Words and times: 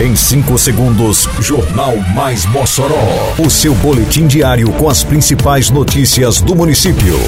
Em 0.00 0.16
5 0.16 0.56
segundos, 0.56 1.28
Jornal 1.40 1.94
Mais 2.14 2.46
Mossoró. 2.46 3.34
O 3.38 3.50
seu 3.50 3.74
boletim 3.74 4.26
diário 4.26 4.72
com 4.72 4.88
as 4.88 5.04
principais 5.04 5.68
notícias 5.68 6.40
do 6.40 6.56
município. 6.56 7.18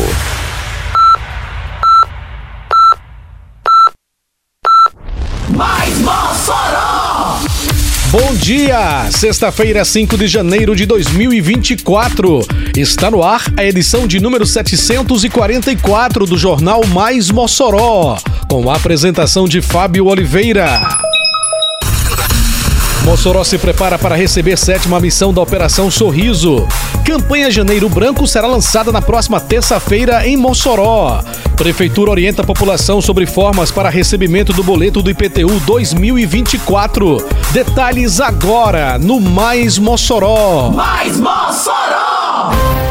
Mais 5.50 5.98
Mossoró! 5.98 7.40
Bom 8.10 8.34
dia! 8.36 9.06
Sexta-feira, 9.10 9.84
5 9.84 10.16
de 10.16 10.26
janeiro 10.26 10.74
de 10.74 10.86
2024. 10.86 12.40
Está 12.74 13.10
no 13.10 13.22
ar 13.22 13.42
a 13.54 13.62
edição 13.62 14.06
de 14.06 14.18
número 14.18 14.46
744 14.46 16.24
do 16.24 16.38
Jornal 16.38 16.86
Mais 16.86 17.30
Mossoró, 17.30 18.16
com 18.48 18.70
a 18.70 18.76
apresentação 18.76 19.46
de 19.46 19.60
Fábio 19.60 20.06
Oliveira. 20.06 21.11
Mossoró 23.04 23.42
se 23.42 23.58
prepara 23.58 23.98
para 23.98 24.14
receber 24.14 24.56
sétima 24.56 25.00
missão 25.00 25.34
da 25.34 25.40
Operação 25.40 25.90
Sorriso. 25.90 26.66
Campanha 27.04 27.50
Janeiro 27.50 27.88
Branco 27.88 28.26
será 28.26 28.46
lançada 28.46 28.92
na 28.92 29.02
próxima 29.02 29.40
terça-feira 29.40 30.26
em 30.26 30.36
Mossoró. 30.36 31.22
Prefeitura 31.56 32.12
orienta 32.12 32.42
a 32.42 32.46
população 32.46 33.02
sobre 33.02 33.26
formas 33.26 33.70
para 33.70 33.90
recebimento 33.90 34.52
do 34.52 34.62
boleto 34.62 35.02
do 35.02 35.10
IPTU 35.10 35.60
2024. 35.66 37.16
Detalhes 37.52 38.20
agora 38.20 38.98
no 38.98 39.20
Mais 39.20 39.78
Mossoró. 39.78 40.70
Mais 40.70 41.18
Mossoró! 41.18 42.81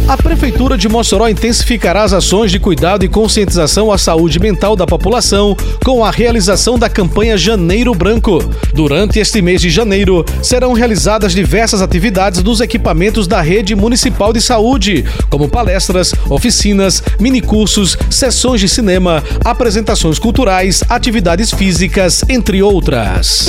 A 0.08 0.16
Prefeitura 0.16 0.76
de 0.76 0.88
Mossoró 0.88 1.28
intensificará 1.28 2.02
as 2.02 2.12
ações 2.12 2.50
de 2.50 2.58
cuidado 2.58 3.04
e 3.04 3.08
conscientização 3.08 3.90
à 3.90 3.96
saúde 3.96 4.38
mental 4.38 4.74
da 4.74 4.86
população 4.86 5.56
com 5.84 6.04
a 6.04 6.10
realização 6.10 6.78
da 6.78 6.88
campanha 6.88 7.36
Janeiro 7.38 7.94
Branco. 7.94 8.38
Durante 8.74 9.18
este 9.20 9.40
mês 9.40 9.60
de 9.60 9.70
janeiro, 9.70 10.24
serão 10.42 10.72
realizadas 10.72 11.32
diversas 11.32 11.80
atividades 11.80 12.42
nos 12.42 12.60
equipamentos 12.60 13.26
da 13.26 13.40
Rede 13.40 13.74
Municipal 13.74 14.32
de 14.32 14.40
Saúde, 14.40 15.04
como 15.30 15.48
palestras, 15.48 16.12
oficinas, 16.28 17.02
minicursos, 17.18 17.96
sessões 18.10 18.60
de 18.60 18.68
cinema, 18.68 19.22
apresentações 19.44 20.18
culturais, 20.18 20.82
atividades 20.88 21.50
físicas, 21.52 22.22
entre 22.28 22.62
outras. 22.62 23.48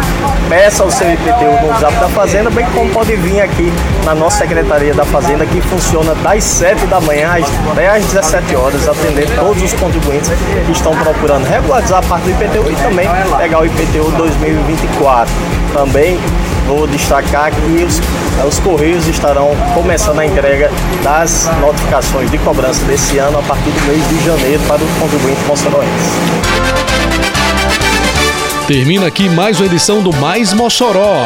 Peça 0.50 0.84
o 0.84 0.92
seu 0.92 1.12
IPTU 1.14 1.62
no 1.62 1.70
WhatsApp 1.70 1.96
da 2.00 2.10
Fazenda, 2.10 2.50
bem 2.50 2.66
como 2.74 2.90
pode 2.92 3.16
vir 3.16 3.40
aqui 3.42 3.72
na 4.06 4.16
nossa 4.16 4.40
Secretaria 4.40 4.94
da 4.94 5.06
Fazenda, 5.06 5.46
que 5.46 5.62
funciona 5.62 6.16
das 6.16 6.44
7 6.44 6.86
da 6.88 7.00
manhã 7.02 7.32
até 7.72 7.90
às 7.90 8.06
17 8.06 8.56
horas, 8.56 8.88
atendendo 8.88 9.32
todos 9.36 9.62
os 9.62 9.74
contribuintes 9.74 10.30
que 10.66 10.72
estão 10.72 10.96
procurando 10.96 11.46
regularizar 11.46 12.00
a 12.00 12.02
parte 12.02 12.24
do 12.24 12.32
IPTU 12.32 12.72
e 12.72 12.76
também 12.76 13.08
pegar 13.38 13.62
o 13.62 13.66
IPTU 13.66 14.12
2024. 14.18 15.34
Também 15.74 16.20
vou 16.68 16.86
destacar 16.88 17.52
que 17.52 17.84
os, 17.84 18.00
os 18.48 18.60
Correios 18.60 19.08
estarão 19.08 19.52
começando 19.74 20.20
a 20.20 20.26
entrega 20.26 20.72
das 21.04 21.50
notificações 21.60 22.30
de 22.30 22.38
cobrança 22.38 22.84
desse 22.86 23.18
ano 23.18 23.40
a 23.40 23.42
partir 23.42 23.72
do 23.72 23.82
mês 23.88 24.08
de 24.08 24.24
janeiro 24.24 24.62
para 24.68 24.84
o 24.84 24.88
contribuinte 25.00 25.42
moçoroense. 25.48 26.20
Termina 28.68 29.08
aqui 29.08 29.28
mais 29.28 29.60
uma 29.60 29.66
edição 29.66 30.00
do 30.04 30.14
Mais 30.14 30.54
Mossoró, 30.54 31.26